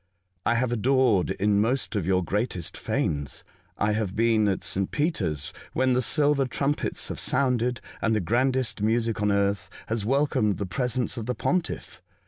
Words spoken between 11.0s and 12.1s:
of the Pontiff.